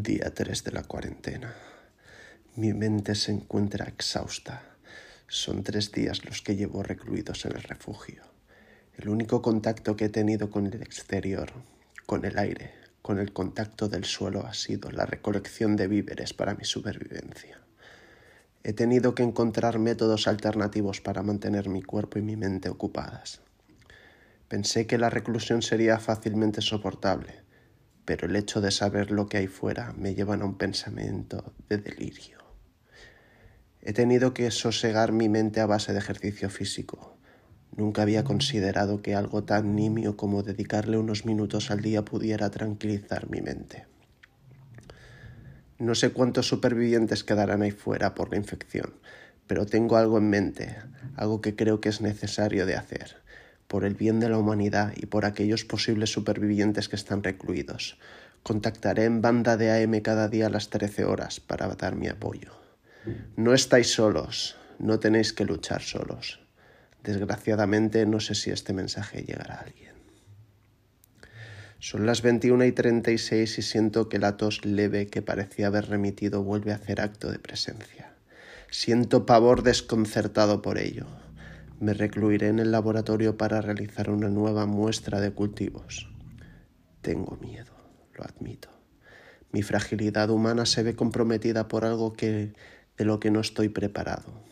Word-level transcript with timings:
Día 0.00 0.32
3 0.32 0.64
de 0.64 0.72
la 0.72 0.84
cuarentena. 0.84 1.54
Mi 2.56 2.72
mente 2.72 3.14
se 3.14 3.30
encuentra 3.30 3.86
exhausta. 3.86 4.62
Son 5.28 5.62
tres 5.62 5.92
días 5.92 6.24
los 6.24 6.40
que 6.40 6.56
llevo 6.56 6.82
recluidos 6.82 7.44
en 7.44 7.52
el 7.56 7.62
refugio. 7.62 8.22
El 8.96 9.10
único 9.10 9.42
contacto 9.42 9.94
que 9.94 10.06
he 10.06 10.08
tenido 10.08 10.50
con 10.50 10.66
el 10.66 10.80
exterior, 10.80 11.52
con 12.06 12.24
el 12.24 12.38
aire, 12.38 12.72
con 13.02 13.18
el 13.18 13.34
contacto 13.34 13.88
del 13.88 14.06
suelo 14.06 14.46
ha 14.46 14.54
sido 14.54 14.90
la 14.90 15.04
recolección 15.04 15.76
de 15.76 15.88
víveres 15.88 16.32
para 16.32 16.54
mi 16.54 16.64
supervivencia. 16.64 17.60
He 18.64 18.72
tenido 18.72 19.14
que 19.14 19.24
encontrar 19.24 19.78
métodos 19.78 20.26
alternativos 20.26 21.02
para 21.02 21.22
mantener 21.22 21.68
mi 21.68 21.82
cuerpo 21.82 22.18
y 22.18 22.22
mi 22.22 22.36
mente 22.36 22.70
ocupadas. 22.70 23.42
Pensé 24.48 24.86
que 24.86 24.96
la 24.96 25.10
reclusión 25.10 25.60
sería 25.60 25.98
fácilmente 25.98 26.62
soportable, 26.62 27.41
pero 28.04 28.26
el 28.26 28.36
hecho 28.36 28.60
de 28.60 28.70
saber 28.70 29.10
lo 29.10 29.26
que 29.28 29.38
hay 29.38 29.46
fuera 29.46 29.92
me 29.92 30.14
lleva 30.14 30.34
a 30.34 30.44
un 30.44 30.58
pensamiento 30.58 31.52
de 31.68 31.78
delirio. 31.78 32.38
He 33.80 33.92
tenido 33.92 34.34
que 34.34 34.50
sosegar 34.50 35.12
mi 35.12 35.28
mente 35.28 35.60
a 35.60 35.66
base 35.66 35.92
de 35.92 35.98
ejercicio 35.98 36.50
físico. 36.50 37.16
Nunca 37.76 38.02
había 38.02 38.22
considerado 38.22 39.02
que 39.02 39.14
algo 39.14 39.44
tan 39.44 39.74
nimio 39.74 40.16
como 40.16 40.42
dedicarle 40.42 40.98
unos 40.98 41.24
minutos 41.24 41.70
al 41.70 41.80
día 41.80 42.04
pudiera 42.04 42.50
tranquilizar 42.50 43.30
mi 43.30 43.40
mente. 43.40 43.86
No 45.78 45.94
sé 45.94 46.10
cuántos 46.10 46.46
supervivientes 46.46 47.24
quedarán 47.24 47.62
ahí 47.62 47.72
fuera 47.72 48.14
por 48.14 48.30
la 48.30 48.36
infección, 48.36 48.94
pero 49.46 49.66
tengo 49.66 49.96
algo 49.96 50.18
en 50.18 50.30
mente, 50.30 50.76
algo 51.16 51.40
que 51.40 51.56
creo 51.56 51.80
que 51.80 51.88
es 51.88 52.00
necesario 52.00 52.66
de 52.66 52.76
hacer 52.76 53.21
por 53.72 53.86
el 53.86 53.94
bien 53.94 54.20
de 54.20 54.28
la 54.28 54.36
humanidad 54.36 54.92
y 54.96 55.06
por 55.06 55.24
aquellos 55.24 55.64
posibles 55.64 56.12
supervivientes 56.12 56.90
que 56.90 56.96
están 56.96 57.22
recluidos. 57.22 57.96
Contactaré 58.42 59.06
en 59.06 59.22
banda 59.22 59.56
de 59.56 59.72
AM 59.72 59.98
cada 60.02 60.28
día 60.28 60.48
a 60.48 60.50
las 60.50 60.68
13 60.68 61.06
horas 61.06 61.40
para 61.40 61.66
dar 61.68 61.96
mi 61.96 62.06
apoyo. 62.06 62.52
No 63.34 63.54
estáis 63.54 63.90
solos, 63.90 64.56
no 64.78 65.00
tenéis 65.00 65.32
que 65.32 65.46
luchar 65.46 65.80
solos. 65.80 66.40
Desgraciadamente 67.02 68.04
no 68.04 68.20
sé 68.20 68.34
si 68.34 68.50
este 68.50 68.74
mensaje 68.74 69.22
llegará 69.22 69.54
a 69.54 69.60
alguien. 69.60 69.94
Son 71.78 72.04
las 72.04 72.20
21 72.20 72.66
y 72.66 72.72
36 72.72 73.56
y 73.56 73.62
siento 73.62 74.10
que 74.10 74.18
la 74.18 74.36
tos 74.36 74.66
leve 74.66 75.06
que 75.06 75.22
parecía 75.22 75.68
haber 75.68 75.88
remitido 75.88 76.42
vuelve 76.42 76.72
a 76.72 76.76
hacer 76.76 77.00
acto 77.00 77.32
de 77.32 77.38
presencia. 77.38 78.12
Siento 78.70 79.24
pavor 79.24 79.62
desconcertado 79.62 80.60
por 80.60 80.76
ello 80.76 81.06
me 81.82 81.94
recluiré 81.94 82.46
en 82.46 82.60
el 82.60 82.70
laboratorio 82.70 83.36
para 83.36 83.60
realizar 83.60 84.08
una 84.08 84.28
nueva 84.28 84.66
muestra 84.66 85.20
de 85.20 85.32
cultivos. 85.32 86.08
Tengo 87.00 87.36
miedo, 87.38 87.72
lo 88.14 88.22
admito. 88.22 88.68
Mi 89.50 89.62
fragilidad 89.62 90.30
humana 90.30 90.64
se 90.64 90.84
ve 90.84 90.94
comprometida 90.94 91.66
por 91.66 91.84
algo 91.84 92.12
que, 92.12 92.52
de 92.96 93.04
lo 93.04 93.18
que 93.18 93.32
no 93.32 93.40
estoy 93.40 93.68
preparado. 93.68 94.44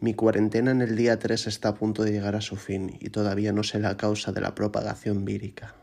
Mi 0.00 0.14
cuarentena 0.14 0.72
en 0.72 0.82
el 0.82 0.96
día 0.96 1.20
3 1.20 1.46
está 1.46 1.68
a 1.68 1.74
punto 1.76 2.02
de 2.02 2.10
llegar 2.10 2.34
a 2.34 2.40
su 2.40 2.56
fin 2.56 2.98
y 3.00 3.10
todavía 3.10 3.52
no 3.52 3.62
sé 3.62 3.78
la 3.78 3.96
causa 3.96 4.32
de 4.32 4.40
la 4.40 4.56
propagación 4.56 5.24
vírica. 5.24 5.76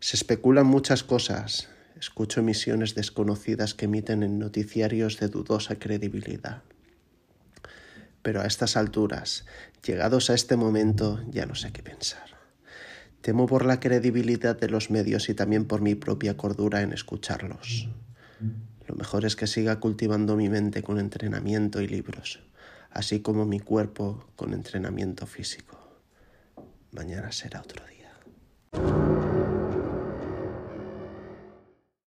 Se 0.00 0.16
especulan 0.16 0.66
muchas 0.66 1.04
cosas. 1.04 1.68
Escucho 1.96 2.40
emisiones 2.40 2.96
desconocidas 2.96 3.74
que 3.74 3.84
emiten 3.84 4.24
en 4.24 4.40
noticiarios 4.40 5.20
de 5.20 5.28
dudosa 5.28 5.76
credibilidad. 5.76 6.64
Pero 8.22 8.40
a 8.40 8.46
estas 8.46 8.76
alturas, 8.76 9.44
llegados 9.84 10.30
a 10.30 10.34
este 10.34 10.56
momento, 10.56 11.20
ya 11.28 11.46
no 11.46 11.54
sé 11.54 11.72
qué 11.72 11.82
pensar. 11.82 12.32
Temo 13.20 13.46
por 13.46 13.64
la 13.64 13.78
credibilidad 13.78 14.58
de 14.58 14.68
los 14.68 14.90
medios 14.90 15.28
y 15.28 15.34
también 15.34 15.64
por 15.64 15.80
mi 15.80 15.94
propia 15.94 16.36
cordura 16.36 16.82
en 16.82 16.92
escucharlos. 16.92 17.88
Lo 18.86 18.96
mejor 18.96 19.24
es 19.24 19.36
que 19.36 19.46
siga 19.46 19.78
cultivando 19.78 20.36
mi 20.36 20.48
mente 20.48 20.82
con 20.82 20.98
entrenamiento 20.98 21.80
y 21.80 21.86
libros, 21.86 22.42
así 22.90 23.20
como 23.20 23.46
mi 23.46 23.60
cuerpo 23.60 24.26
con 24.36 24.52
entrenamiento 24.52 25.26
físico. 25.26 25.78
Mañana 26.90 27.32
será 27.32 27.60
otro 27.60 27.86
día. 27.86 27.91